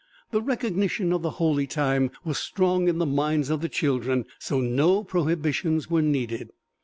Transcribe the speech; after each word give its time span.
The 0.31 0.41
recognition 0.41 1.13
of 1.13 1.21
the 1.21 1.29
"holy 1.37 1.67
time" 1.67 2.09
was 2.25 2.39
strong 2.39 2.87
in 2.87 2.97
the 2.97 3.05
minds 3.05 3.51
of 3.51 3.61
the 3.61 3.69
children, 3.69 4.25
so 4.39 4.59
no 4.59 5.03
prohibitions 5.03 5.91
were 5.91 6.01
needed. 6.01 6.49